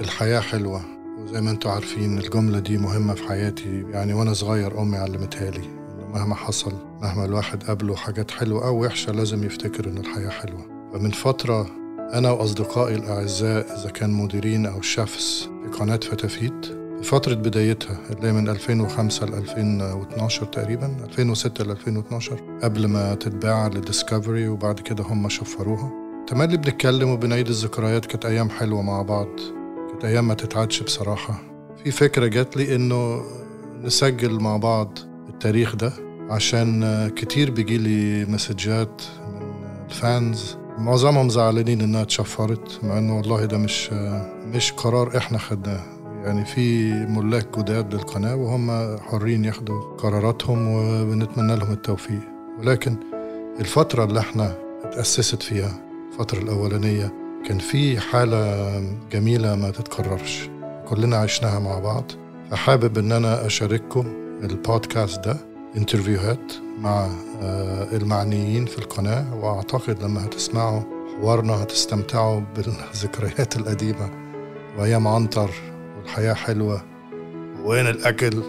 [0.00, 0.80] الحياة حلوة
[1.18, 3.84] وزي ما أنتوا عارفين الجملة دي مهمة في حياتي.
[3.90, 5.64] يعني وأنا صغير أمي علمتها لي
[5.94, 6.72] انه مهما حصل
[7.02, 10.90] مهما الواحد قابله حاجات حلوة أو وحشة لازم يفتكر إن الحياة حلوة.
[10.94, 11.66] فمن فترة
[12.14, 16.64] أنا وأصدقائي الأعزاء إذا كان مديرين أو شيفs في قناة فتافيت
[16.96, 23.14] في فترة بدايتها اللي هي من 2005 ل 2012 تقريبا 2006 ل 2012 قبل ما
[23.14, 25.92] تتباع لديسكفري وبعد كده هم شفروها.
[26.26, 29.28] تملي بنتكلم وبنعيد الذكريات كانت أيام حلوة مع بعض.
[29.90, 31.42] كانت أيام ما تتعدش بصراحة.
[31.84, 33.22] في فكرة جات لي إنه
[33.82, 35.92] نسجل مع بعض التاريخ ده
[36.30, 39.54] عشان كتير بيجي لي مسجات من
[39.90, 40.56] الفانز.
[40.78, 43.92] معظمهم زعلانين إنها اتشفرت مع إنه والله ده مش
[44.46, 45.80] مش قرار إحنا خدناه.
[46.24, 52.20] يعني في ملاك جداد للقناة وهم حرين ياخدوا قراراتهم وبنتمنى لهم التوفيق.
[52.58, 52.96] ولكن
[53.60, 55.80] الفترة اللي إحنا اتأسست فيها
[56.12, 57.12] الفترة الأولانية
[57.46, 58.80] كان في حالة
[59.12, 60.50] جميلة ما تتكررش.
[60.88, 62.04] كلنا عشناها مع بعض.
[62.50, 64.06] فحابب إن أنا أشارككم
[64.42, 65.36] البودكاست ده
[65.76, 67.08] انترفيوهات مع
[67.92, 69.34] المعنيين في القناة.
[69.34, 70.80] وأعتقد لما هتسمعوا
[71.16, 74.10] حوارنا هتستمتعوا بالذكريات القديمة.
[74.78, 75.50] وايام عنتر
[75.98, 76.82] والحياة حلوة.
[77.64, 78.42] وين الأكل؟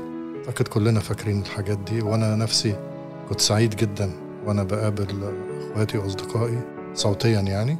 [0.47, 2.01] أعتقد كلنا فاكرين الحاجات دي.
[2.01, 2.75] وأنا نفسي
[3.29, 4.11] كنت سعيد جدا
[4.45, 5.33] وأنا بقابل
[5.71, 6.59] إخواتي وأصدقائي
[6.93, 7.77] صوتيا يعني.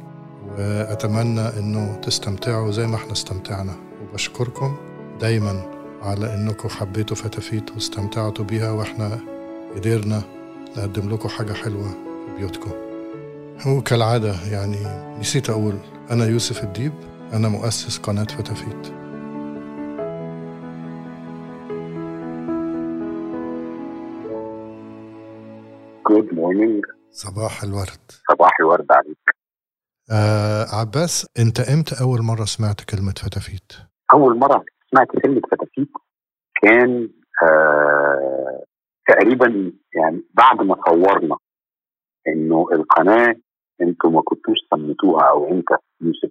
[0.58, 3.74] وأتمنى إنه تستمتعوا زي ما إحنا استمتعنا.
[4.02, 4.76] وبشكركم
[5.20, 5.62] دايما
[6.02, 9.20] على إنكم حبيتوا فتافيت واستمتعتوا بيها وإحنا
[9.76, 10.22] قدرنا
[10.76, 12.70] نقدم لكم حاجة حلوة في بيوتكم.
[13.66, 14.76] وكالعادة يعني
[15.20, 15.74] نسيت أقول
[16.10, 16.92] أنا يوسف الديب
[17.32, 18.92] أنا مؤسس قناة فتافيت.
[26.08, 28.10] Good morning صباح الورد.
[28.30, 29.37] صباح الورد عليك.
[30.12, 33.72] آه عباس انت إمتى أول مرة سمعت كلمة فتافيت؟
[34.14, 35.88] أول مرة سمعت كلمة فتافيت
[36.62, 37.08] كان
[37.42, 38.64] آه
[39.08, 41.36] تقريبا يعني بعد ما صورنا
[42.28, 43.34] إنه القناة
[43.80, 45.68] أنتوا ما كنتوش سميتوها أو أنت
[46.00, 46.30] يوسف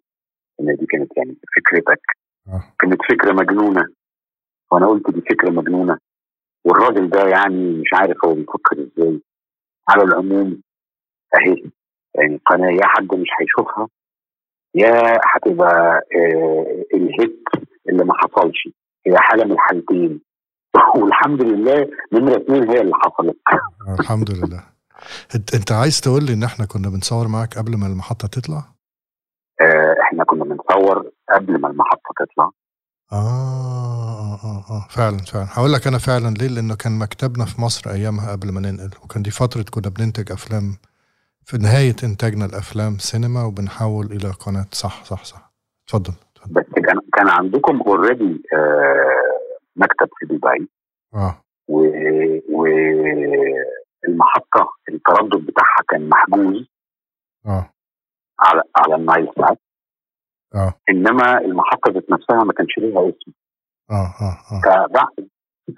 [0.59, 2.02] إن دي كانت يعني فكرتك.
[2.47, 2.63] آه.
[2.79, 3.85] كانت فكرة مجنونة.
[4.72, 5.97] وأنا قلت دي فكرة مجنونة.
[6.66, 9.22] والراجل ده يعني مش عارف هو بيفكر إزاي.
[9.90, 10.62] على العموم
[11.35, 11.72] أهي
[12.17, 13.88] يعني قناة يا حد مش هيشوفها
[14.75, 17.44] يا هتبقى آه الهيت
[17.89, 18.67] اللي ما حصلش.
[19.07, 20.22] هي حاله من الحالتين.
[20.97, 23.38] والحمد لله نمرة اثنين هي اللي حصلت.
[24.00, 24.63] الحمد لله.
[25.53, 28.63] انت عايز تقول لي إن إحنا كنا بنصور معاك قبل ما المحطة تطلع؟
[29.61, 32.51] آه إحنا كنا بنصور قبل ما المحطة تطلع.
[33.11, 34.88] آه, آه, آه, آه.
[34.89, 35.47] فعلا فعلا.
[35.51, 39.23] هقول لك أنا فعلا ليه لأنه كان مكتبنا في مصر أيامها قبل ما ننقل وكان
[39.23, 40.78] دي فترة كنا بننتج أفلام
[41.47, 44.66] في نهاية إنتاجنا الأفلام سينما وبنحول إلى قناة.
[44.72, 45.53] صح صح صح.
[45.85, 46.13] اتفضل
[46.52, 49.40] بس كان كان عندكم اوريدي آه
[49.75, 50.69] مكتب في دبي.
[51.13, 51.41] آه.
[51.68, 51.78] و
[54.03, 56.69] والمحطه التردد بتاعها كان محجوز
[57.46, 57.69] آه.
[58.40, 59.59] على على النايل سات
[60.56, 60.74] آه.
[60.90, 63.31] إنما المحطة ذات نفسها ما كانش ليها اسم.
[63.91, 64.62] آه آه آه.
[64.62, 65.28] فبعد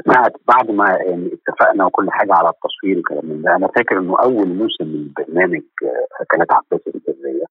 [0.06, 4.20] بعد بعد ما يعني اتفقنا وكل حاجة على التصوير وكلام من ده أنا فاكر إنه
[4.20, 7.46] أول موسم من برنامج آه، أكلات عباس السرية.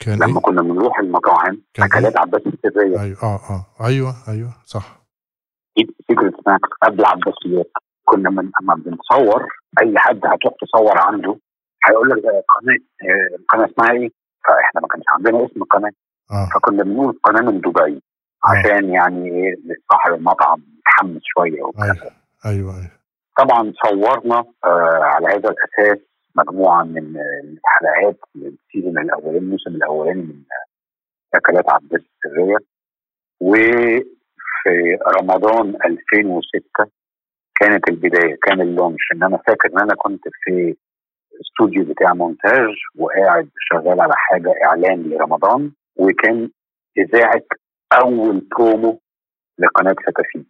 [0.00, 3.00] كان لما إيه؟ كنا بنروح المطاعم أكلات عباس السرية.
[3.02, 3.86] أيوه آه آه.
[3.86, 5.00] أيوه أيوه صح.
[6.08, 7.70] Secret Snacks قبل عباسيات
[8.04, 9.48] كنا من أما بنصور
[9.82, 11.36] أي حد هتروح تصور عنده
[11.88, 14.10] هيقول لك ده قناة آه، القناه اسمها إيه؟
[14.46, 15.90] فإحنا ما كانش عندنا اسم القناة.
[16.30, 16.48] آه.
[16.54, 18.02] فكنا بنقول قناة من دبي.
[18.44, 19.54] عشان يعني إيه
[19.90, 21.84] صاحب المطعم يتحمس شوية وكده.
[21.84, 22.10] أيوه.
[22.46, 22.90] أيوه أيوه.
[23.38, 25.98] طبعا صورنا آه على هذا الأساس
[26.36, 27.20] مجموعة من من
[27.58, 30.42] الحلقات من ال season الأولاني الموسم الأولاني من
[31.34, 32.56] أكلات عباس السرية.
[33.40, 36.60] وفي رمضان 2006
[37.60, 39.00] كانت البداية كان ال launch.
[39.14, 40.76] إن أنا فاكر إن أنا كنت في
[41.40, 46.50] استوديو بتاع مونتاج وقاعد شغال على حاجة إعلان لرمضان وكان
[46.98, 47.42] إذاعة
[47.92, 49.00] أول برومو
[49.58, 50.46] لقناة فتافيت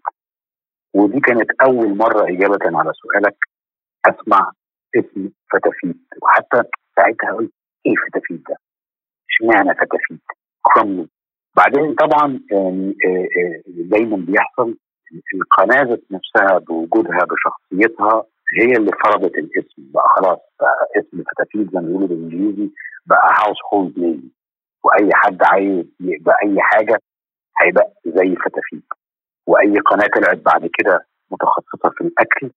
[0.94, 3.36] ودي كانت أول مرة إجابة على سؤالك
[4.06, 4.52] أسمع
[4.96, 6.62] اسم فتافيت وحتى
[6.96, 7.52] ساعتها قلت
[7.86, 8.56] إيه فتافيت ده؟
[9.30, 10.20] إشمعنى فتافيت؟
[10.62, 11.08] كرملي
[11.56, 12.40] بعدين طبعا
[13.66, 14.76] دايما بيحصل
[15.34, 18.24] القناة ذات نفسها بوجودها بشخصيتها
[18.60, 19.82] هي اللي فرضت الاسم.
[19.92, 22.70] بقى خلاص بقى اسم فتافيت زي ما بيقولوا بالإنجليزي
[23.06, 24.32] بقى household name
[24.84, 27.00] وأي حد عايز يبقى اي حاجة
[27.60, 28.84] هيبقى زي فتافيت
[29.46, 32.50] وأي قناة طلعت بعد كده متخصصة في الأكل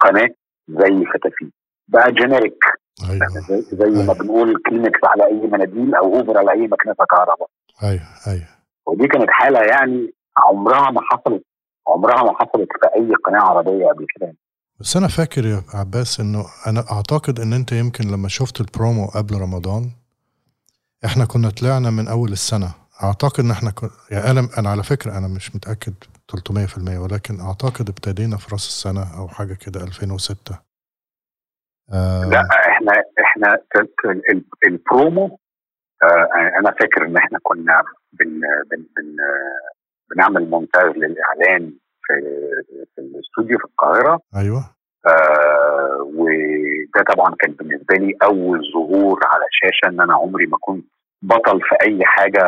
[0.00, 0.28] قناة
[0.68, 1.52] زي فتافيت
[1.88, 2.64] بقى generic
[3.10, 3.26] أيوه.
[3.48, 4.12] زي, زي ما.
[4.12, 7.48] بنقول كلينكس على أي مناديل أو Hoover على أي مكنسة كهرباء.
[7.82, 8.46] أيوه أيوه.
[8.86, 11.42] ودي كانت حالة يعني عمرها ما حصلت
[11.88, 14.34] عمرها ما حصلت في أي قناة عربية قبل كده.
[14.80, 19.40] بس أنا فاكر يا عباس إنه أنا أعتقد إن أنت يمكن لما شفت البرومو قبل
[19.40, 19.90] رمضان
[21.04, 22.74] إحنا كنا طلعنا من أول السنة.
[23.04, 25.94] أعتقد إن إحنا كنا يعني أنا أنا على فكرة أنا مش متأكد
[26.32, 30.58] 300% ولكن أعتقد ابتدينا في رأس السنة أو حاجة كده 2006
[31.92, 32.24] آه.
[32.24, 33.58] لا إحنا إحنا
[34.66, 35.38] البرومو
[36.02, 37.82] آه أنا فاكر إن إحنا كنا
[38.12, 39.16] بن بن بن
[40.10, 42.14] بنعمل مونتاج للإعلان في
[42.94, 44.20] في الاستوديو في القاهرة.
[44.36, 44.74] أيوه.
[45.06, 50.86] آه وده طبعا كان بالنسبة لي أول ظهور على شاشة إن أنا عمري ما كنت
[51.22, 52.40] بطل في أي حاجة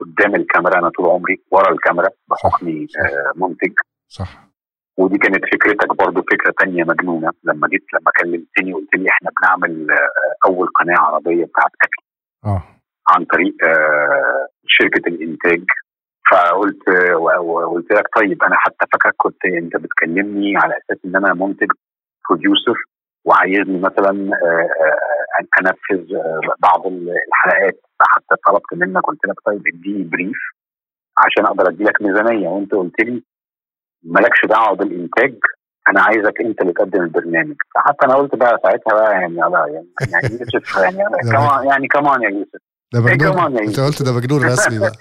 [0.00, 3.72] قدام الكاميرا أنا طول عمري ورا الكاميرا بحكمي آه منتج.
[4.08, 4.48] صح.
[4.96, 7.30] ودي كانت فكرتك برضو فكرة تانية مجنونة.
[7.44, 12.02] لما جيت لما كلمتني وقلت لي إحنا بنعمل آه أول قناة عربية بتاعت أكل
[12.44, 12.62] آه.
[13.08, 15.64] عن طريق آه شركة الإنتاج.
[16.30, 16.88] فقلت
[17.40, 21.66] وقلت لك طيب أنا حتى فاكرك كنت أنت بتكلمني على أساس إن أنا منتج
[22.28, 22.84] بروديوسر
[23.24, 24.30] وعايزني مثلا
[25.60, 26.04] أنفذ
[26.58, 27.80] بعض الحلقات.
[28.00, 30.38] فحتى طلبت منك قلت لك طيب اديني بريف
[31.18, 32.48] عشان أقدر أدي لك ميزانية.
[32.48, 33.22] وأنت قلت لي
[34.04, 35.34] مالكش دعوة بالإنتاج
[35.88, 37.56] أنا عايزك أنت اللي تقدم البرنامج.
[37.74, 40.98] فحتى أنا قلت بقى ساعتها بقى يعني يعني يعني يوسف يعني
[41.32, 42.60] كمان يعني كمان يا يوسف.
[42.92, 44.92] ده مجنون أنت قلت ده مجنون رسمي بقى.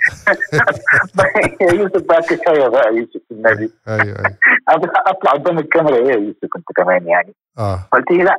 [1.61, 3.71] يا يوسف بقى كفاية بقى يوسف النبي.
[3.87, 4.37] أيوه أيوه.
[5.07, 5.95] أطلع قدام الكاميرا.
[5.95, 7.33] إيه يا يوسف انت كمان يعني.
[7.59, 7.87] آه.
[7.91, 8.37] قلت لي لأ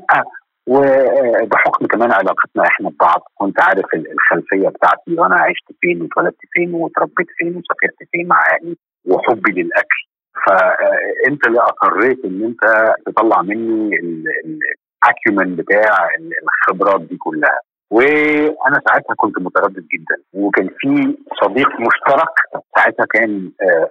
[0.69, 7.27] وبحكم كمان علاقتنا إحنا ببعض كنت عارف الخلفية بتاعتي وأنا عشت فين واتولدت فين واتربيت
[7.39, 8.77] فين وسافرت فين مع أهلي
[9.07, 10.03] وحبي للأكل.
[10.47, 16.09] فانت اللي اصريت إن أنت تطلع مني الأكيومن بتاع
[16.45, 17.61] الخبرات دي كلها.
[17.91, 22.35] وأنا ساعتها كنت متردد جدا وكان في صديق مشترك
[22.77, 23.51] ساعتها كان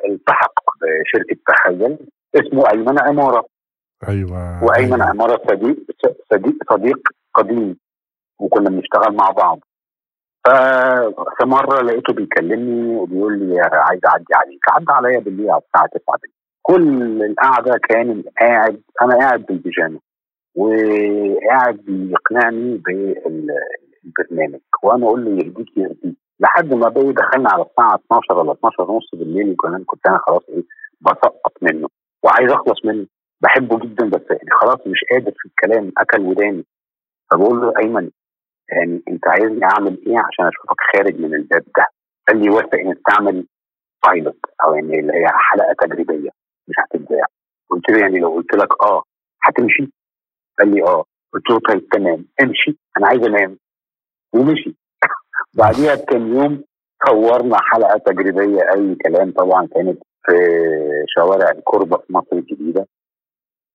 [0.09, 1.97] التحق بشركة تخيل
[2.35, 3.45] اسمه ايمن عمارة.
[4.09, 5.77] أيوه وأيمن عمارة صديق
[6.31, 6.99] صديق صديق
[7.33, 7.77] قديم
[8.39, 9.59] وكنا بنشتغل مع بعض.
[10.45, 16.17] ففي مرة لقيته بيكلمني وبيقول لي عايز أعدي عليك عدى عليا بالليل على الساعة 9
[16.21, 16.35] بالليل.
[16.61, 19.99] كل القعدة كان قاعد أنا قاعد بالبيجامة
[20.55, 24.59] وقاعد بيقنعني بالبرنامج.
[24.83, 26.15] وأنا أقول له يهديك يهديك.
[26.39, 30.43] لحد ما بقى دخلنا على الساعة 12 ولا 12 ونص بالليل وكمان كنت أنا خلاص
[30.49, 30.63] إيه
[31.01, 31.87] بسقط منه.
[32.23, 33.05] وعايز أخلص منه.
[33.41, 36.65] بحبه جدا بس يعني خلاص مش قادر في الكلام أكل وداني.
[37.31, 38.09] فبقول له أيمن
[38.71, 41.85] يعني أنت عايزني أعمل إيه عشان أشوفك خارج من الباب ده؟
[42.27, 43.47] قال لي وافق إنك تعمل
[44.05, 46.29] بايلوت أو يعني اللي هي حلقة تجريبية
[46.67, 47.25] مش هتتذاع
[47.69, 49.03] قلت له يعني لو قلت لك آه
[49.43, 49.91] هتمشي؟
[50.59, 51.05] قال لي آه.
[51.33, 52.25] قلت له طيب تمام.
[52.41, 53.57] امشي أنا عايز أنام.
[54.33, 54.75] ومشي.
[55.59, 56.63] بعديها بكام يوم
[57.07, 60.33] صورنا حلقة تجريبية أي كلام طبعا كانت في
[61.07, 62.87] شوارع الكوربة في مصر الجديدة.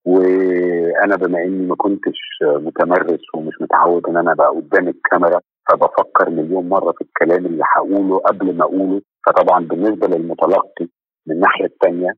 [0.06, 6.68] وأنا بما إني ما كنتش متمرس ومش متعود إن أنا أبقى قدام الكاميرا فبفكر مليون
[6.68, 9.02] مرة في الكلام اللي هقوله قبل ما أقوله.
[9.26, 10.86] فطبعا بالنسبة للمتلقي
[11.26, 12.10] من الناحية الثانية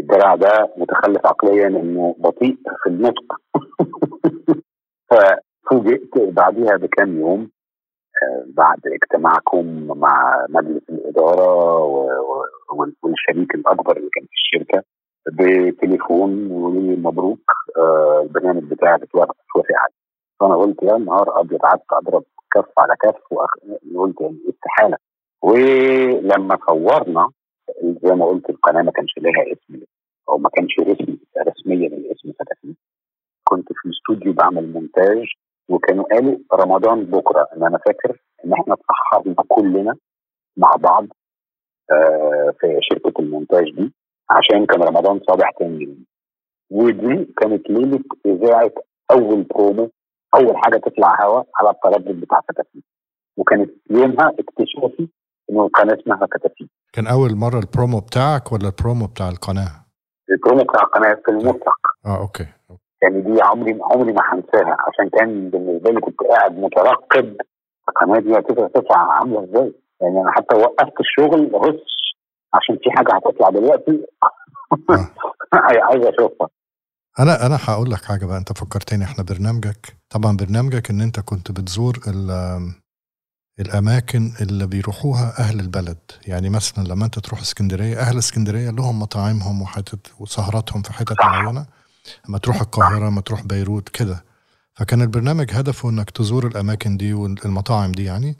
[0.00, 3.36] الدرع ده متخلف عقليا إنه بطيء في النطق.
[5.10, 7.50] ففوجئت بعديها بكام يوم
[8.46, 11.78] بعد اجتماعكم مع مجلس الإدارة
[13.02, 14.84] والشريك الأكبر اللي كان في الشركة.
[15.28, 17.40] بتليفون ويقولوا لي مبروك
[17.76, 19.94] آه البرنامج بتاعك اتوافق عليه
[20.40, 22.24] فأنا قلت يا نهار أبيض قعدت أضرب
[22.54, 24.96] كف على كف وقلت يعني استحالة.
[25.42, 27.30] ولما صورنا
[27.82, 29.82] زي ما قلت القناة ما كانش لها اسم
[30.28, 32.76] أو ما كانش رسمي رسميا الاسم فتافيت
[33.44, 35.24] كنت في الاستوديو بعمل مونتاج
[35.68, 37.48] وكانوا قالوا رمضان بكرة.
[37.56, 39.94] إن أنا فاكر إن إحنا اتأخرنا كلنا
[40.56, 41.06] مع بعض
[41.92, 43.92] آه في شركة المونتاج دي.
[44.30, 46.04] عشان كان رمضان صابح تاني
[46.70, 48.70] ودي كانت ليلة إذاعة
[49.10, 49.90] أول برومو
[50.34, 52.84] أول حاجة تطلع هوا على التردد بتاع فتافيت
[53.36, 55.08] وكانت يومها اكتشافي
[55.50, 59.70] إن القناة اسمها فتافيت كان أول مرة البرومو بتاعك ولا البرومو بتاع القناة؟
[60.30, 61.78] البرومو بتاع القناة في المطلق.
[62.06, 62.46] آه أوكي.
[63.02, 64.76] يعني دي عمري عمري ما هنساها.
[64.88, 67.36] عشان كان بالنسبة لي كنت قاعد مترقب.
[67.88, 71.84] القناة دي هتطلع عاملة إزاي؟ يعني أنا حتى وقفت الشغل ببص
[72.54, 74.06] عشان في حاجة هتطلع دلوقتي.
[75.88, 76.48] عايز أشوفها.
[77.18, 78.38] أنا أنا هقول لك حاجة بقى.
[78.38, 81.98] أنت فكرتني إحنا برنامجك طبعا برنامجك إن أنت كنت بتزور
[83.60, 85.98] الأماكن اللي بيروحوها أهل البلد.
[86.26, 91.66] يعني مثلا لما أنت تروح اسكندرية أهل اسكندرية لهم مطاعمهم وحتت وسهراتهم في حتت معينة.
[92.28, 94.24] لما تروح القاهرة لما تروح بيروت كده.
[94.74, 98.36] فكان البرنامج هدفه إنك تزور الأماكن دي والمطاعم دي يعني.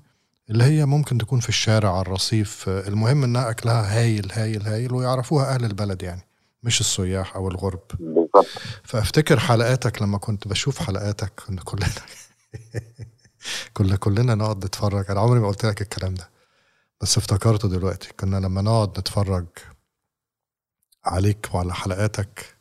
[0.50, 5.54] اللي هي ممكن تكون في الشارع على الرصيف المهم إنها أكلها هايل هايل هايل ويعرفوها
[5.54, 6.22] أهل البلد يعني
[6.62, 7.82] مش السياح أو الغرب.
[8.00, 8.46] بالظبط.
[8.84, 11.88] فأفتكر حلقاتك لما كنت بشوف حلقاتك كنا كلنا
[13.74, 15.10] كنا كلنا نقعد نتفرج.
[15.10, 16.30] أنا عمري ما قلت لك الكلام ده
[17.00, 18.08] بس افتكرته دلوقتي.
[18.20, 19.46] كنا لما نقعد نتفرج
[21.04, 22.56] عليك وعلى حلقاتك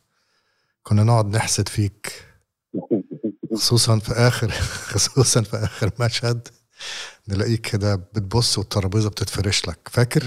[0.82, 2.26] كنا نقعد نحسد فيك
[3.54, 4.50] خصوصا في آخر
[4.92, 6.48] خصوصا في آخر مشهد.
[7.28, 9.88] نلاقيك كده بتبص والترابيزة بتتفرش لك.
[9.88, 10.22] فاكر؟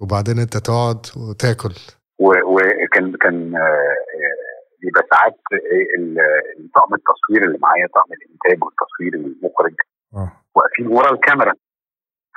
[0.00, 1.74] وبعدين انت تقعد وتاكل.
[2.18, 3.96] وكان كان آه،
[4.80, 5.36] بيبقى ساعات
[6.74, 9.74] طقم التصوير اللي معايا طقم الإنتاج والتصوير المخرج
[10.14, 10.32] آه.
[10.54, 11.52] واقفين ورا الكاميرا.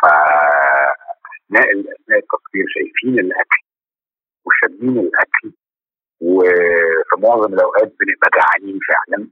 [0.02, 3.62] ف اثناء اثناء التصوير شايفين الأكل
[4.46, 5.52] وشامين الأكل
[6.22, 9.30] وفي معظم الأوقات بنبقى جعانين فعلا.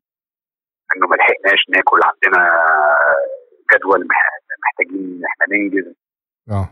[0.96, 2.50] إنه ما لحقناش ناكل عندنا
[3.74, 5.94] جدول مح- محتاجين إن إحنا ننجز.
[6.52, 6.70] آه.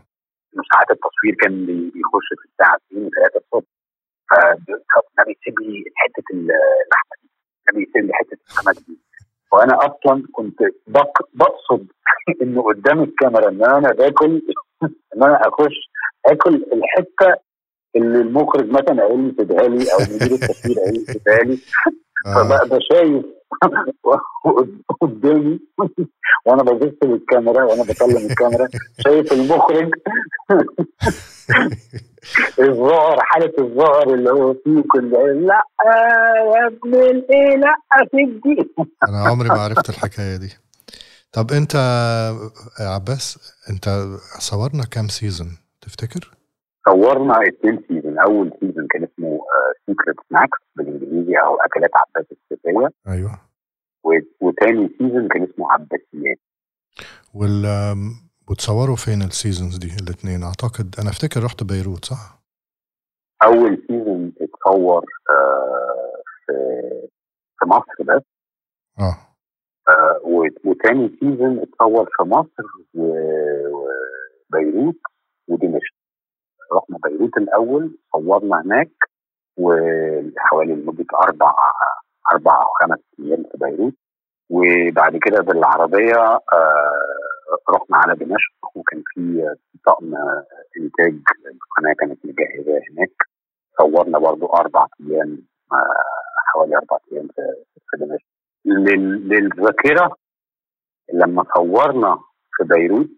[0.72, 3.68] ساعات التصوير كان بي- بيخش في الساعة 2 و3 الصبح.
[4.30, 7.28] فده بيسيب لي حتة اللحمة دي.
[7.66, 8.98] ده بيسيب لي حتة السمك دي.
[9.52, 11.86] وأنا أصلا كنت بق- بقصد
[12.42, 14.42] إنه قدام الكاميرا إن أنا باكل
[15.16, 15.76] إن أنا أخش
[16.26, 17.40] آكل الحتة
[17.96, 21.58] اللي المخرج مثلا قايل لي سيبها لي أو مدير التصوير قايل لي سيبها لي.
[22.26, 22.34] آه.
[22.64, 23.24] فبقى شايف
[25.00, 25.60] قدامي.
[26.46, 29.90] وأنا ببص للكاميرا وأنا بكلم الكاميرا شايف المخرج.
[32.60, 35.10] الظاهر حالة الظاهر اللي هو فيه كل
[35.46, 35.62] لا
[36.54, 37.74] يا ابن الايه لا
[38.14, 38.70] دي
[39.08, 40.52] أنا عمري ما عرفت الحكاية دي.
[41.32, 41.74] طب أنت
[42.80, 43.88] يا عباس أنت
[44.38, 45.48] صورنا كام season
[45.80, 46.30] تفتكر؟
[46.88, 49.40] صورنا اثنين season أول season كان اسمه
[49.86, 53.38] Secret Snacks بالإنجليزي أو أكلات عباس السرية أيوه.
[54.40, 56.38] وتاني season كان اسمه عباسيات.
[57.34, 57.66] وال
[58.48, 62.42] وتصوروا فين ال seasons دي الاثنين أعتقد أنا أفتكر رحت بيروت صح؟
[63.42, 66.52] أول season اتصور آه، في
[67.58, 68.22] في مصر بس.
[68.98, 69.16] آه.
[69.88, 70.20] آه،
[70.64, 74.96] وتاني season اتصور في مصر وبيروت
[75.48, 75.94] ودمشق.
[76.72, 78.90] رحنا بيروت الأول صورنا هناك
[79.56, 81.54] وحوالي لمدة أربع
[82.34, 83.94] أربع أو خمس أيام في بيروت.
[84.50, 86.16] وبعد كده بالعربية
[86.52, 88.54] آه، رحنا على دمشق.
[88.74, 89.54] وكان في
[89.86, 90.14] طقم
[90.80, 91.14] إنتاج
[91.46, 93.14] القناة كانت مجهزاه هناك.
[93.78, 96.04] صورنا برضو أربع أيام آه،
[96.54, 97.28] حوالي أربع أيام
[97.90, 98.24] في دمشق.
[98.64, 100.16] لل- للذاكرة
[101.12, 102.18] لما صورنا
[102.56, 103.10] في بيروت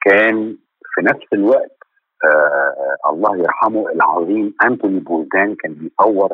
[0.00, 0.58] كان
[0.94, 1.81] في نفس الوقت
[2.24, 4.54] آه الله يرحمه العظيم.
[4.64, 6.32] أنتوني بولدان كان بيصور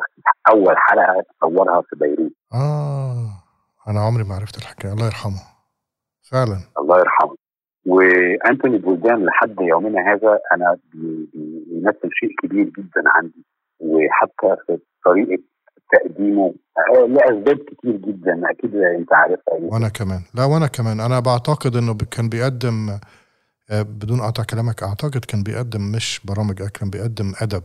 [0.51, 2.33] أول حلقة صورها في بيروت.
[2.55, 3.29] آه
[3.89, 4.93] أنا عمري ما عرفت الحكاية.
[4.93, 5.43] الله يرحمه.
[6.31, 6.59] فعلا.
[6.79, 7.37] الله يرحمه.
[7.87, 13.45] وأنتوني بولدان لحد يومنا هذا أنا بي- بي- بيمثل شيء كبير جدا عندي.
[13.81, 15.43] وحتى في طريقة
[15.93, 18.43] تقديمه آه، لاسباب كتير جدا.
[18.51, 19.55] أكيد أنت عارفها.
[19.61, 20.21] وأنا كمان.
[20.35, 21.01] لا وأنا كمان.
[21.01, 22.99] أنا بعتقد إنه كان بيقدم
[23.73, 27.63] بدون قطع كلامك أعتقد كان بيقدم مش برامج أكل، كان بيقدم أدب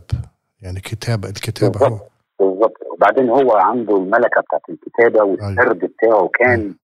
[0.62, 1.98] يعني كتابه الكتابه هو.
[2.40, 2.76] بالظبط.
[2.92, 6.74] وبعدين هو عنده الملكة بتاعت الكتابة والسرد بتاعه كان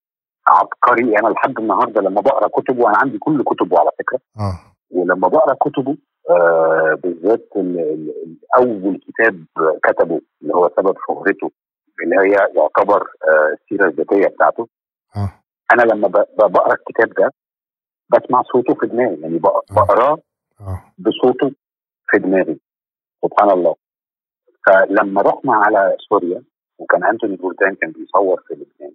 [0.48, 1.18] عبقري.
[1.18, 4.18] أنا لحد النهارده لما بقرأ كتبه أنا عندي كل كتبه على فكرة.
[4.38, 4.58] آه.
[4.90, 5.96] ولما بقرأ كتبه
[6.30, 9.44] آه بالذات ال- ال- ال- أول كتاب
[9.84, 11.50] كتبه اللي هو سبب شهرته
[12.04, 14.68] اللي هي يعتبر آه السيرة الذاتية بتاعته.
[15.16, 15.32] آه.
[15.72, 16.08] أنا لما
[16.38, 17.32] بقرأ الكتاب ده
[18.12, 20.18] بسمع صوته في دماغي يعني بق- بقراه
[20.60, 20.82] آه.
[20.98, 21.52] بصوته
[22.10, 22.60] في دماغي
[23.24, 23.74] سبحان الله.
[24.66, 26.42] فلما رحنا على سوريا
[26.78, 28.94] وكان أنتوني بولدان كان بيصور في لبنان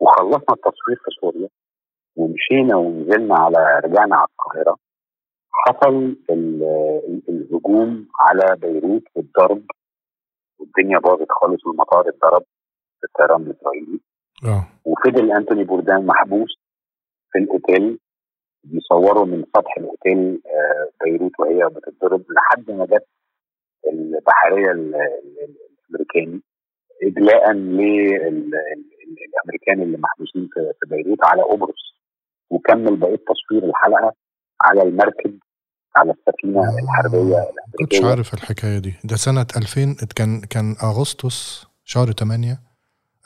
[0.00, 1.48] وخلصنا التصوير في سوريا
[2.16, 4.76] ومشينا ونزلنا على رجعنا على القاهرة
[5.52, 5.94] حصل
[6.30, 6.62] ال-
[7.08, 9.62] ال- الهجوم على بيروت والضرب
[10.58, 12.42] والدنيا باظت خالص والمطار اتضرب
[13.00, 14.00] في الطيران الإسرائيلي.
[14.44, 14.64] آه.
[14.84, 16.58] وفضل أنتوني بوردان محبوس
[17.32, 17.98] في الأوتيل
[18.64, 23.06] بيصوروا من سطح الأوتيل آه، بيروت وهي بتتضرب لحد ما جت
[23.92, 25.56] البحرية ال- ال-
[25.90, 26.40] الأمريكاني
[27.02, 32.00] اجلاء للأمريكان اللي محبوسين في بيروت على قبرص
[32.50, 34.14] وكمل بقية تصوير الحلقة
[34.62, 35.38] على المركب
[35.96, 36.76] على السفينة آه.
[36.82, 37.36] الحربية
[37.78, 38.06] كنتش الأمريكية.
[38.06, 38.94] عارف الحكاية دي.
[39.04, 42.58] ده سنة 2000 كان كان أغسطس شهر 8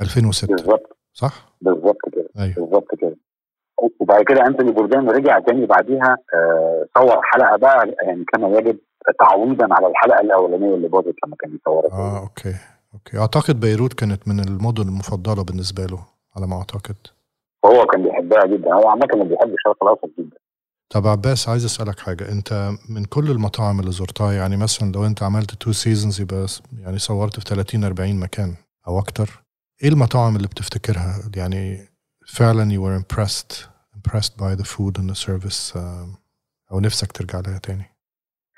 [0.01, 0.97] 2006 بالظبط.
[1.13, 2.55] صح؟ بالظبط كده أيوه.
[2.55, 3.17] بالظبط كده.
[4.01, 8.79] وبعد كده أنتوني بوردان رجع تاني بعديها آه، صور حلقة بقى يعني كما يجب
[9.19, 12.55] تعويضا على الحلقة الأولانية اللي باظت لما كان بيصورها آه okay.
[12.95, 13.19] Okay.
[13.19, 15.99] أعتقد بيروت كانت من المدن المفضلة بالنسبة له
[16.37, 16.97] على ما أعتقد.
[17.65, 18.75] وهو كان بيحبها جدا.
[18.75, 20.37] هو عامة كان بيحب الشرق الأوسط جدا.
[20.91, 22.33] طب عباس عايز أسألك حاجة.
[22.33, 26.47] أنت من كل المطاعم اللي زرتها يعني مثلا لو أنت عملت two seasons يبقى
[26.79, 28.55] يعني صورت في 30 40 مكان
[28.89, 29.43] أو أكتر
[29.83, 31.79] إيه المطاعم اللي بتفتكرها؟ يعني
[32.27, 36.25] فعلا you were impressed impressed by the food and the service uh,
[36.73, 37.85] أو نفسك ترجع لها تاني؟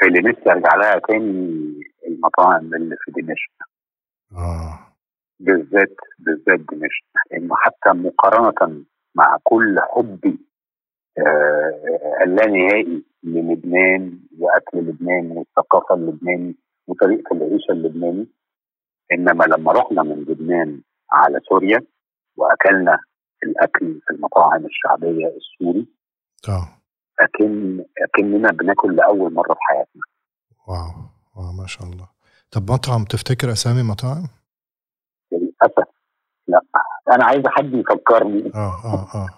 [0.03, 3.53] اللي نفسي أرجع لها تاني المطاعم اللي في دمشق.
[4.33, 4.79] آه.
[5.41, 7.05] بالذات بالذات دمشق.
[7.31, 10.39] لأنه حتى مقارنة مع كل حبي
[11.19, 16.57] آه اللانهائي للبنان وأكل لبنان والثقافة اللبناني
[16.87, 18.27] وطريقة العيشة اللبناني
[19.13, 20.81] إنما لما رحنا من لبنان
[21.13, 21.81] على سوريا
[22.37, 22.99] وأكلنا
[23.43, 25.87] الأكل في المطاعم الشعبية السوري.
[26.49, 26.69] آه.
[27.21, 30.03] اكن أكننا بناكل لأول مرة في حياتنا.
[30.69, 30.93] واو
[31.37, 32.09] واو ما شاء الله.
[32.51, 34.29] طب مطعم تفتكر أسامي مطاعم؟
[35.33, 35.89] للأسف
[36.49, 36.61] لا.
[37.15, 38.55] أنا عايز حد يفكرني.
[38.55, 39.29] آه آه آه.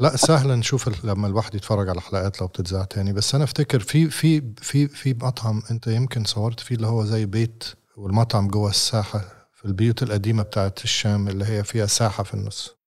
[0.00, 3.12] لا سهل نشوف لما الواحد يتفرج على حلقات لو بتتذاع تاني.
[3.12, 7.26] بس أنا أفتكر في في في في مطعم أنت يمكن صورت فيه اللي هو زي
[7.26, 7.64] بيت
[7.96, 9.18] والمطعم جوه الساحة
[9.52, 12.81] في البيوت القديمة بتاعت الشام اللي هي فيها ساحة في النص.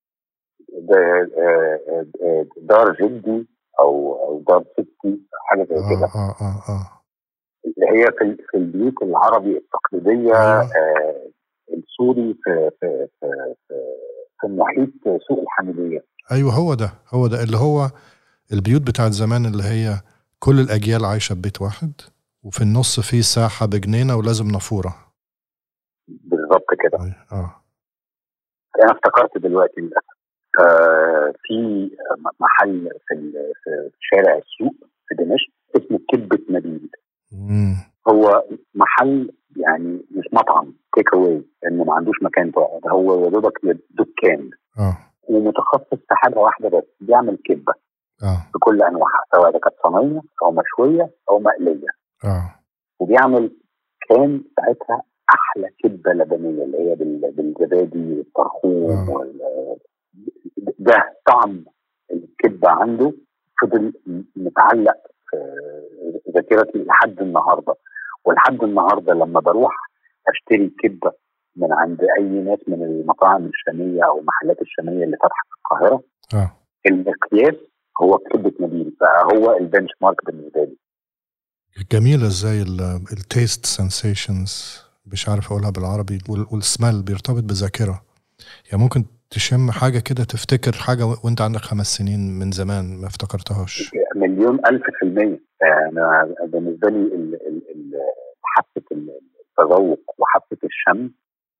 [2.57, 3.47] دار جدي
[3.79, 6.05] أو أو دار ستي حاجة زي آه كده.
[6.15, 7.01] آه آه آه.
[7.65, 10.61] اللي هي في في البيوت العربي التقليدية أيوة.
[10.61, 11.25] آه
[11.73, 13.73] السوري في في في في,
[14.41, 16.05] في محيط سوق الحميدية.
[16.31, 17.43] أيوه هو ده هو ده.
[17.43, 17.87] اللي هو
[18.53, 20.01] البيوت بتاعت زمان اللي هي
[20.39, 21.91] كل الأجيال عايشة ببيت واحد
[22.43, 24.95] وفي النص في ساحة بجنينة ولازم نافورة.
[26.07, 26.99] بالظبط كده.
[27.31, 27.61] آه.
[28.83, 30.15] أنا افتكرت دلوقتي للأسف.
[30.59, 30.63] آه
[31.47, 31.89] في
[32.41, 33.31] محل في
[33.63, 34.75] في شارع السوق
[35.07, 36.89] في دمشق اسمه كبه نبيل
[38.09, 38.43] هو
[38.75, 42.81] محل يعني مش مطعم تيك اواي لأنه ما عندوش مكان تقعد.
[42.87, 43.59] هو يا دوبك
[43.91, 44.49] دكان.
[44.79, 44.97] آه.
[45.29, 47.73] ومتخصص في حاجة واحدة بس بيعمل كبه
[48.23, 48.37] آه.
[48.55, 51.87] بكل أنواعها سواء كانت صينية أو مشوية أو مقلية.
[52.25, 52.55] آه.
[52.99, 53.51] وبيعمل
[54.09, 59.77] كان ساعتها أحلى كبه لبنية اللي هي بال- بالزبادي والطرخوم آه.
[60.79, 61.65] ده طعم
[62.11, 63.13] الكبه عنده
[63.61, 63.93] فضل
[64.35, 64.97] متعلق
[65.29, 67.75] في ذاكرتي لحد النهارده.
[68.25, 69.73] ولحد النهارده لما بروح
[70.27, 71.11] أشتري كبه
[71.55, 76.51] من عند أي ناس من المطاعم الشامية أو المحلات الشامية اللي فاتحة في القاهرة آه.
[76.85, 77.55] المقياس
[78.01, 80.77] هو كبه نبيل فهو ال benchmark بالنسبة لي.
[81.91, 82.61] جميلة إزاي
[83.11, 88.01] ال taste sensations مش عارف أقولها بالعربي وال- والسمال بيرتبط بذاكرة.
[88.71, 93.07] يعني ممكن تشم حاجة كده تفتكر حاجة و- وانت عندك خمس سنين من زمان ما
[93.07, 95.39] افتكرتهاش؟ مليون ألف في المية.
[95.63, 97.37] أنا بالنسبة لي
[98.43, 101.11] حاسة التذوق وحاسة الشم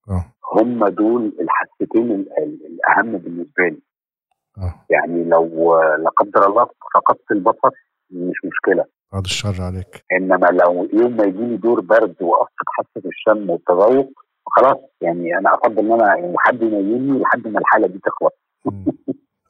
[0.10, 0.25] آه.
[0.54, 3.82] هم دول الحاستين ال- ال- الأهم بالنسبة لي.
[4.58, 4.86] آه.
[4.89, 7.69] يعني لو لا قدر الله فقدت البصر
[8.12, 8.86] مش مشكلة.
[9.13, 10.04] بعد الشر عليك.
[10.12, 15.79] إنما لو يوم ما يجيني دور برد وأفقد حاسة الشم والتذوق خلاص يعني أنا أفضل
[15.79, 18.34] إن أنا يعني حد ينيمني لحد ما الحالة دي تخلص.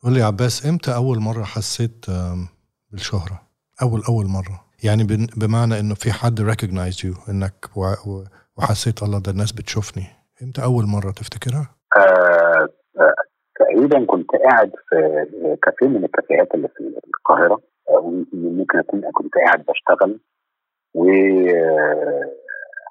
[0.03, 2.47] قول لي يا عباس إمتى أول مرة حسيت آم،
[2.91, 3.41] بالشهرة؟
[3.81, 4.65] أول أول مرة.
[4.84, 5.03] يعني
[5.38, 8.23] بمعنى إنه في حد recognized you إنك و- و-
[8.58, 10.03] وحسيت الله ده الناس بتشوفني.
[10.43, 12.67] إمتى أول مرة تفتكرها؟ آه،
[12.99, 13.13] آه،
[13.60, 17.62] تقريبا كنت قاعد في كافيه من الكافيهات اللي في القاهرة.
[17.89, 20.19] آه، ممكن أكون كنت قاعد بشتغل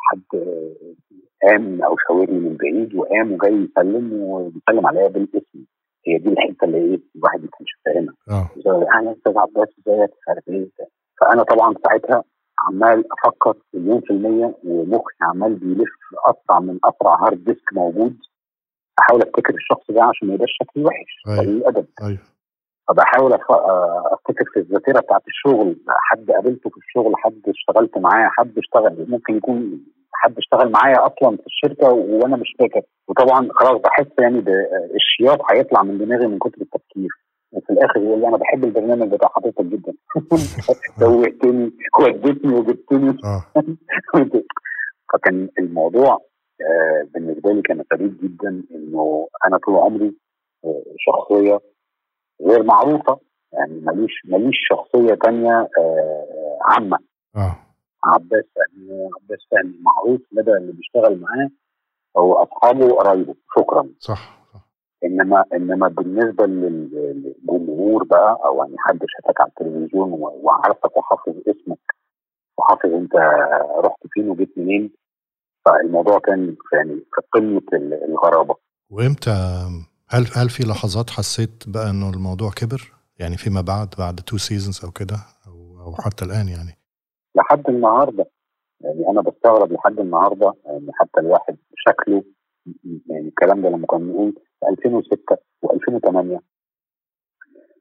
[0.05, 0.23] وحد
[1.49, 5.65] قام أو شاورني من بعيد وقام وجاي يسلم وبيسلم عليا بالاسم.
[6.07, 8.15] هي دي الحتة اللي إيه الواحد ما كانش فاهمها.
[8.31, 8.49] آه.
[8.99, 10.69] أهلا أستاذ عباس ازيك مش عارف إيه.
[11.21, 12.25] فأنا طبعا ساعتها
[12.69, 15.91] عمال أفكر مليون في المية ومخي عمال بيلف
[16.27, 18.17] اسرع من اسرع hard disk موجود.
[19.01, 21.23] أحاول أفتكر الشخص ده عشان ما يبقاش شكلي وحش.
[21.29, 21.39] أيوة.
[21.41, 21.87] قليل الأدب.
[22.03, 22.19] أيوه.
[22.89, 23.61] فبحاول أف-
[24.13, 29.37] أفتكر في الذاكرة بتاعت الشغل حد قابلته في الشغل حد اشتغلت معاه حد اشتغل ممكن
[29.37, 32.83] يكون حد اشتغل معايا أصلا في الشركة وأنا مش فاكر.
[33.09, 37.09] وطبعا خلاص بحس يعني ب- الشياط هيطلع من دماغي من كتر التفكير.
[37.53, 39.93] وفي الآخر يقول لي أنا بحب البرنامج بتاع حضرتك جدا.
[41.01, 43.17] سويتني وديتني وجبتني.
[43.25, 43.45] آه.
[45.13, 46.13] فكان الموضوع
[46.61, 50.15] آه، بالنسبة لي كان فريد جدا إنه أنا طول عمري
[50.65, 51.61] آه، شخصية
[52.43, 53.19] غير معروفة.
[53.53, 56.99] يعني ماليش ماليش شخصية تانية آه، عامة.
[58.07, 58.45] عباس
[59.23, 61.51] عباس فهمي معروف لدى اللي بيشتغل معاه
[62.17, 63.89] أو أصحابه وقرايبه شكرا.
[64.01, 64.35] صح
[65.05, 71.79] إنما إنما بالنسبة لل- للجمهور بقى أو يعني حد شافك على التلفزيون وعارفك وحافظ اسمك
[72.59, 73.15] وحافظ أنت
[73.85, 74.91] رحت فين وجيت منين
[75.67, 78.57] فالموضوع كان يعني في قمة ال- الغرابة.
[78.91, 79.31] وإمتى؟
[80.09, 84.85] هل هل في لحظات حسيت بقى إنه الموضوع كبر؟ يعني فيما بعد بعد two seasons
[84.85, 86.79] أو كده أو أو حتى الآن يعني.
[87.35, 88.27] لحد النهارده.
[88.81, 92.25] يعني أنا بستغرب لحد النهارده يعني حتى الواحد شكله
[93.07, 96.39] يعني الكلام ده لما كنا بنقول في 2006 و2008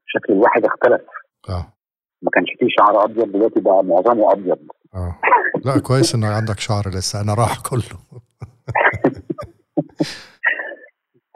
[0.06, 1.02] شكل الواحد اختلف.
[1.48, 1.66] آه.
[2.22, 4.58] ما كانش فيه شعر أبيض دلوقتي بقى معظمه أبيض.
[4.94, 5.18] آه.
[5.64, 7.98] لا كويس إنه عندك شعر لسه أنا راح كله.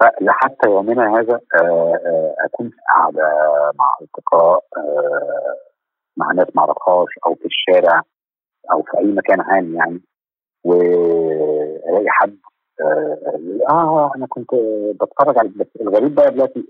[0.00, 3.22] فلحتى يومنا هذا آه، آه، أكون في قاعدة
[3.78, 5.57] مع أصدقاء آه،
[6.18, 8.02] مع ناس ما اعرفهاش أو في الشارع
[8.72, 10.00] أو في اي مكان عام يعني
[10.64, 12.38] والاقي حد
[12.81, 13.18] آه
[13.70, 14.50] آه أنا كنت
[15.02, 16.64] بتفرج على بس الغريب بقى دلوقتي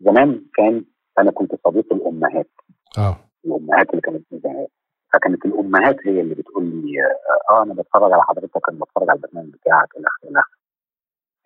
[0.00, 0.84] زمان كان
[1.18, 2.50] أنا كنت صديق الأمهات.
[2.98, 3.16] آه.
[3.44, 4.70] الأمهات اللي كانت مذيعات
[5.12, 7.02] فكانت الأمهات هي اللي بتقول لي
[7.50, 10.42] آه أنا بتفرج على حضرتك أنا بتفرج على البرنامج بتاعك إلى آخره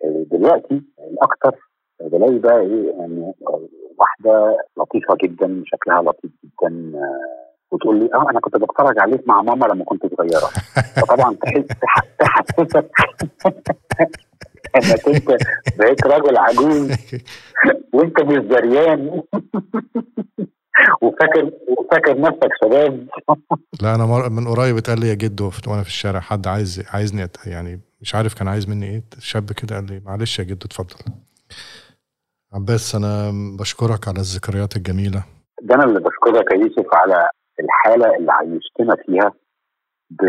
[0.03, 1.55] آه، دلوقتي الاكثر
[2.01, 3.33] بلاقي بقى إيه يعني
[3.97, 9.41] واحدة لطيفة جدا شكلها لطيف جدا آه، وتقول لي آه أنا كنت بتفرج عليك مع
[9.41, 10.47] ماما لما كنت صغيرة.
[10.95, 12.91] فطبعا تحس تح- تحسسك
[14.75, 15.37] إنك أنت
[15.77, 16.91] بقيت راجل عجوز
[17.93, 19.21] وأنت مش دريان
[21.01, 23.07] وفاكر وفاكر نفسك شباب.
[23.81, 24.29] لا أنا مر...
[24.29, 25.13] من قريب اتقال لي يا
[25.49, 27.27] في- وأنا في الشارع حد عايز عايزني.
[27.45, 30.95] يعني مش عارف كان عايز مني إيه شاب كده قال لي معلش يا جدو اتفضل.
[32.53, 35.23] عباس أنا بشكرك على الذكريات الجميلة.
[35.61, 39.33] ده أنا اللي بشكرك يا يوسف على الحالة اللي عيشتنا فيها
[40.09, 40.21] ب...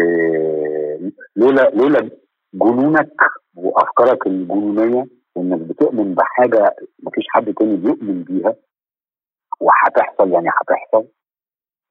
[1.36, 2.10] لولا لولا
[2.54, 3.12] جنونك
[3.54, 8.54] وأفكارك الجنونية وإنك بتؤمن بحاجة مفيش حد تاني بيؤمن بيها
[9.60, 11.08] وهتحصل يعني هتحصل.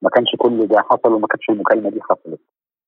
[0.02, 2.40] ما كانش كل ده حصل وما كانتش المكالمة دي حصلت.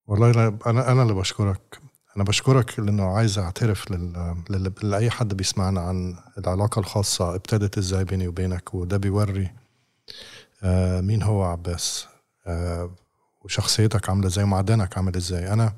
[0.07, 0.31] والله
[0.67, 1.79] أنا أنا اللي بشكرك.
[2.15, 4.73] أنا بشكرك لأنه عايز أعترف لل...
[4.83, 9.51] لأي حد بيسمعنا عن العلاقة الخاصة ابتدت إزاي بيني وبينك وده بيوري
[10.63, 12.07] آه مين هو عباس
[12.47, 12.91] آه
[13.41, 15.53] وشخصيتك عاملة إزاي ومعدنك عامل إزاي.
[15.53, 15.73] أنا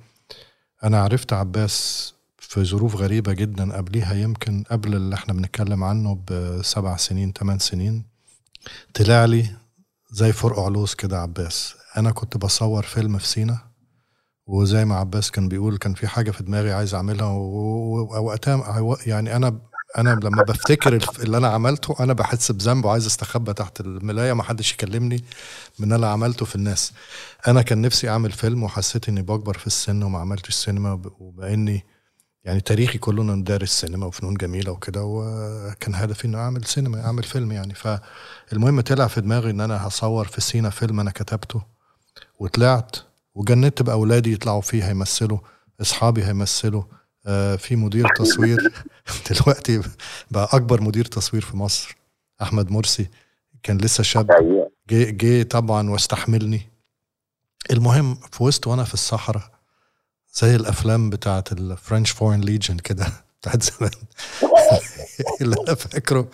[0.83, 6.97] أنا عرفت عباس في ظروف غريبة جدا قبليها يمكن قبل اللي إحنا بنتكلم عنه بسبع
[6.97, 8.05] سنين ثمان سنين.
[8.93, 9.49] طلع لي
[10.11, 11.75] زي فرق علوس كده عباس.
[11.97, 13.59] أنا كنت بصور فيلم في سينا
[14.47, 19.59] وزي ما عباس كان بيقول كان في حاجة في دماغي عايز أعملها ووقتها يعني أنا
[19.97, 24.73] أنا لما بفتكر اللي أنا عملته أنا بحس بذنب وعايز أستخبى تحت الملاية ما حدش
[24.73, 25.23] يكلمني
[25.79, 26.91] من اللي عملته في الناس.
[27.47, 31.83] أنا كان نفسي أعمل فيلم وحسيت إني بكبر في السن وما عملتش سينما وب- وباني
[32.43, 37.23] يعني تاريخي كله أنا دارس سينما وفنون جميلة وكده وكان هدفي انه أعمل سينما أعمل
[37.23, 37.73] فيلم يعني.
[37.75, 41.61] فالمهم طلع في دماغي إن أنا هصور في سينا فيلم أنا كتبته
[42.39, 42.95] وطلعت
[43.35, 45.37] وجندت باولادي يطلعوا فيه هيمثلوا
[45.81, 46.83] أصحابي هيمثلوا.
[47.27, 48.73] آه في مدير تصوير
[49.31, 49.81] دلوقتي
[50.31, 51.95] بقى أكبر مدير تصوير في مصر
[52.41, 53.09] أحمد مرسي.
[53.63, 54.31] كان لسه شاب.
[54.89, 56.69] جه جه طبعا واستحملني.
[57.71, 59.51] المهم في وسط وأنا في الصحراء
[60.33, 63.07] زي الأفلام بتاعت ال French Foreign Legion كده
[63.41, 63.91] بتاعت زمان.
[65.41, 66.29] اللي أنا فاكره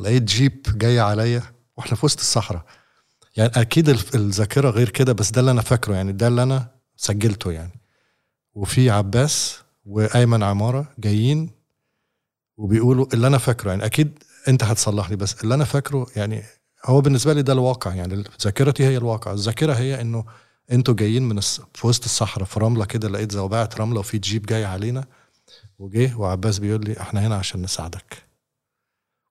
[0.00, 1.42] لقيت جيب جاي عليا
[1.76, 2.62] وإحنا في وسط الصحراء.
[3.36, 7.52] يعني أكيد الذاكرة غير كده بس ده اللي أنا فاكره يعني ده اللي أنا سجلته
[7.52, 7.80] يعني.
[8.54, 11.50] وفي عباس وأيمن عمارة جايين
[12.56, 14.18] وبيقولوا اللي أنا فاكره يعني أكيد
[14.48, 16.42] أنت هتصلح لي بس اللي أنا فاكره يعني
[16.86, 19.32] هو بالنسبة لي ده الواقع يعني ذاكرتي هي الواقع.
[19.32, 20.24] الذاكرة هي إنه
[20.72, 21.60] أنتوا جايين من الص...
[21.74, 25.04] في وسط الصحراء في رملة كده لقيت زوبعه رملة وفي جيب جاي علينا
[25.78, 28.22] وجه وعباس بيقول لي إحنا هنا عشان نساعدك.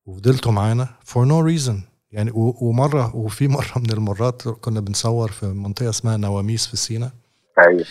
[0.06, 1.95] وفضلتوا معانا for no reason.
[2.16, 2.32] يعني.
[2.36, 7.12] ومرة وفي مرة من المرات كنا بنصور في منطقة اسمها نواميس في سينا.
[7.60, 7.86] أيوه.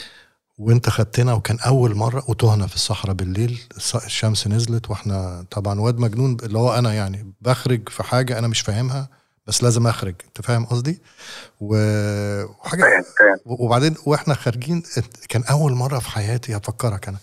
[0.58, 3.60] وانت خدتنا وكان أول مرة وتهنا في الصحراء بالليل
[3.94, 8.60] الشمس نزلت وإحنا طبعا واد مجنون اللي هو أنا يعني بخرج في حاجة أنا مش
[8.60, 9.08] فاهمها
[9.46, 10.14] بس لازم أخرج.
[10.26, 11.02] أنت فاهم قصدي؟
[11.60, 13.04] وحاجة
[13.46, 14.82] وبعدين وإحنا خارجين
[15.28, 17.18] كان أول مرة في حياتي هفكرك أنا.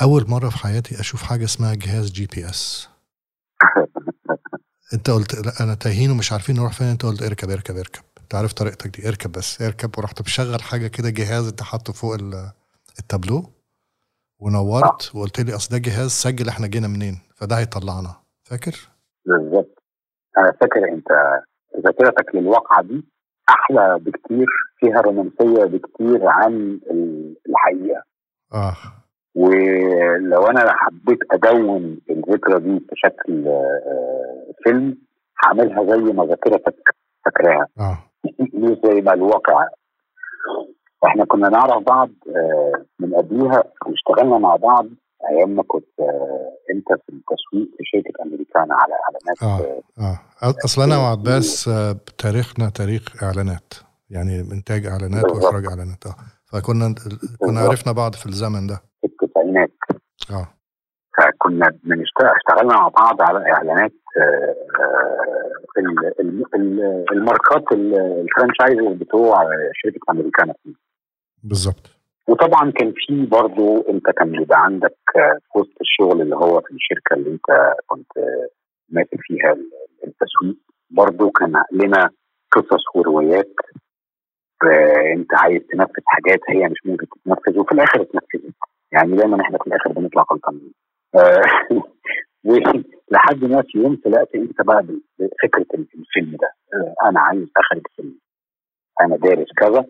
[0.00, 2.88] أول مرة في حياتي أشوف حاجة اسمها جهاز GPS.
[4.94, 8.02] انت قلت أنا تايهين ومش عارفين نروح فين انت قلت اركب اركب اركب.
[8.22, 9.98] انت عارف طريقتك دي اركب بس اركب.
[9.98, 12.50] ورحت مشغل حاجة كده جهاز انت حاطه فوق ال-
[12.98, 13.42] التابلو
[14.40, 18.14] ونورت وقلت لي أصل ده جهاز سجل إحنا جينا منين فده هيطلعنا.
[18.44, 18.88] فاكر؟
[19.26, 19.82] بالظبط.
[20.38, 21.08] أنا فاكر انت
[21.84, 23.04] ذاكرتك للواقعة دي
[23.48, 24.46] أحلى بكتير
[24.80, 26.52] فيها رومانسية بكتير عن
[26.90, 28.02] ال- الحقيقة.
[28.54, 28.76] آه.
[29.34, 34.17] ولو أنا حبيت أدون الذكرى دي بشكل آه،
[34.64, 34.98] فيلم
[35.44, 36.74] هعملها زي ما ذاكرتك
[37.24, 37.66] فاكراها.
[37.80, 37.98] آه.
[38.54, 39.68] مش زي ما الواقع.
[41.06, 44.86] إحنا كنا نعرف بعض آه، من قبليها واشتغلنا مع بعض
[45.30, 50.82] أيام ما كنت آه، أنت في التسويق في شركة امريكانا على إعلانات آه آه أصل
[50.82, 53.74] أنا وعباس آه، تاريخنا تاريخ إعلانات.
[54.10, 55.24] يعني إنتاج إعلانات.
[55.24, 56.06] وإخراج إعلانات.
[56.06, 56.14] آه.
[56.46, 56.94] فكنا
[57.38, 57.60] كنا.
[57.60, 58.82] عرفنا بعض في الزمن ده.
[59.00, 59.70] في التسعينات.
[60.30, 60.46] آه.
[61.18, 68.28] فكنا بنشتغل اشتغلنا مع بعض على إعلانات آه، آه، ال- ال- ال- الماركات ال- ال
[68.28, 70.54] franchise بتوع شركة أمريكانا.
[71.44, 71.90] بالظبط.
[72.28, 76.70] وطبعا كان في برضه أنت كان بيبقى عندك آه، في وسط الشغل اللي هو في
[76.74, 78.48] الشركة اللي أنت كنت آه،
[78.88, 79.70] ماسك فيها ال-
[80.06, 80.56] التسويق
[80.90, 82.10] برضه كان لنا
[82.52, 83.52] قصص وروايات
[84.64, 88.54] آه، أنت عايز تنفذ حاجات هي مش ممكن تتنفذ وفي الآخر اتنفذت.
[88.92, 90.72] يعني دايما إحنا في الآخر بنطلع غلطانين.
[90.72, 90.87] آه،
[92.44, 94.82] ولحد ما في يوم طلعت أنت بقى
[95.18, 96.52] بفكرة الفيلم ده.
[96.74, 98.18] آه، أنا عايز اخرج فيلم
[99.00, 99.86] أنا دارس كذا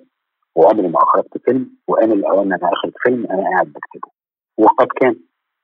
[0.57, 4.11] وعمري ما أخرجت فيلم وان الاوان أنا اخرج فيلم أنا قاعد بكتبه.
[4.59, 5.17] وقد كان.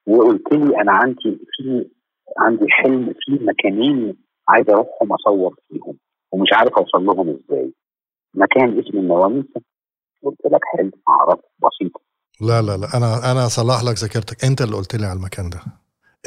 [0.06, 1.90] وقلت لي أنا عندي في
[2.38, 4.16] عندي حلم في مكانين
[4.48, 5.98] عايز أروحهم أصور فيهم
[6.32, 7.72] ومش عارف أوصل لهم إزاي.
[8.34, 9.44] مكان اسمه النواميس
[10.22, 11.92] قلت لك حلم أعرف بسيط.
[12.40, 12.96] لا لا لا.
[12.96, 14.44] أنا أنا أصلح لك ذاكرتك.
[14.44, 15.60] أنت اللي قلت لي على المكان ده.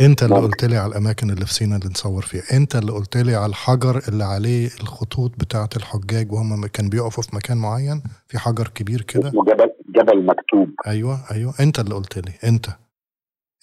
[0.01, 0.47] أنت اللي ممكن.
[0.47, 2.43] قلت لي على الأماكن اللي في سينا اللي نصور فيها.
[2.53, 7.35] أنت اللي قلت لي على الحجر اللي عليه الخطوط بتاعة الحجاج وهم كان بيقفوا في
[7.35, 10.69] مكان معين؟ في حجر كبير كده؟ جبل جبل مكتوب.
[10.87, 11.53] أيوه أيوه.
[11.59, 12.33] أنت اللي قلت لي.
[12.43, 12.67] أنت.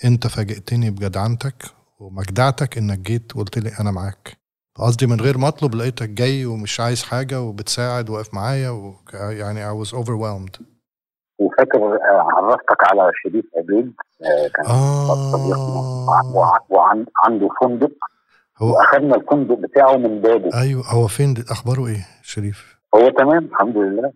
[0.05, 1.65] أنت فاجئتني بجدعنتك
[2.01, 4.37] ومجدعتك إنك جيت وقلت لي أنا معاك.
[4.77, 8.95] قصدي من غير ما أطلب لقيتك جاي ومش عايز حاجة وبتساعد واقف معايا.
[9.13, 10.74] يعني I was overwhelmed.
[11.39, 13.93] وفاكر آه، عرفتك على شريف عبيد
[14.23, 14.65] آه، كان
[15.33, 16.33] صديقنا آه.
[16.35, 17.91] وع- وعنده فندق.
[18.59, 20.61] هو واخدنا الفندق بتاعه من بابه.
[20.61, 24.13] أيوه هو فين؟ أخباره إيه شريف؟ هو تمام الحمد لله.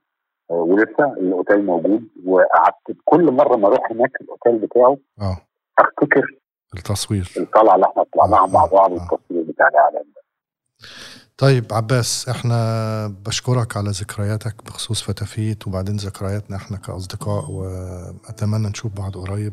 [0.51, 2.09] آه، ولسه الأوتيل موجود.
[2.27, 5.37] وقعدت كل مرة ما أروح هناك الأوتيل بتاعه آه.
[5.79, 6.39] أفتكر
[6.77, 7.33] التصوير.
[7.37, 8.95] الطلعة اللي إحنا طلعناها مع بعض آه.
[8.95, 10.23] والتصوير بتاع الإعلان ده.
[11.39, 19.17] طيب عباس إحنا بشكرك على ذكرياتك بخصوص فتافيت وبعدين ذكرياتنا إحنا كأصدقاء وأتمنى نشوف بعض
[19.17, 19.53] قريب.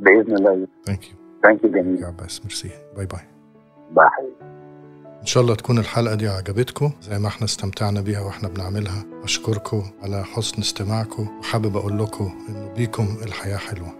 [0.00, 0.66] بإذن الله.
[0.86, 2.40] thank you thank you جميل يا عباس.
[2.40, 3.20] merci bye bye
[3.90, 4.34] bye حبيبي.
[5.20, 9.04] إن شاء الله تكون الحلقة دي عجبتكم زي ما إحنا استمتعنا بيها وإحنا بنعملها.
[9.24, 13.94] أشكركم على حسن استماعكم وحابب أقول لكم إنه بيكم الحياة حلوة.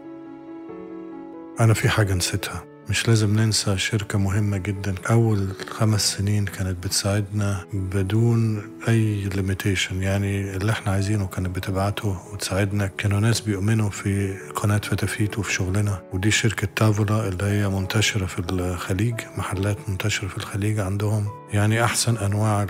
[1.61, 2.65] أنا في حاجة نسيتها.
[2.89, 4.95] مش لازم ننسى شركة مهمة جدا.
[5.11, 12.87] أول خمس سنين كانت بتساعدنا بدون أي limitation يعني اللي إحنا عايزينه كانت بتبعته وتساعدنا.
[12.87, 16.03] كانوا ناس بيؤمنوا في قناة فتافيت وفي شغلنا.
[16.13, 21.27] ودي شركة تافولا اللي هي منتشرة في الخليج محلات منتشرة في الخليج عندهم.
[21.53, 22.67] يعني أحسن أنواع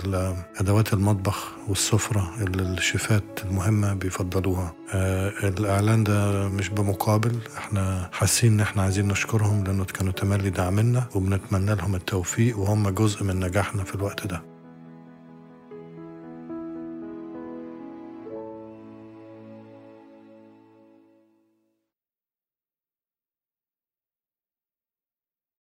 [0.57, 4.73] أدوات المطبخ والسفرة اللي الشيفات المهمة بيفضلوها.
[4.93, 7.35] آه الإعلان ده مش بمقابل.
[7.57, 13.23] إحنا حاسين إن إحنا عايزين نشكرهم لأنه كانوا تملي داعمنا وبنتمنى لهم التوفيق وهم جزء
[13.23, 14.54] من نجاحنا في الوقت ده.